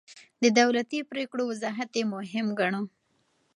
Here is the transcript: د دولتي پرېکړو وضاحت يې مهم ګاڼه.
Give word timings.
د 0.43 0.45
دولتي 0.59 0.99
پرېکړو 1.11 1.43
وضاحت 1.51 1.91
يې 1.99 2.03
مهم 2.13 2.47
ګاڼه. 2.59 2.81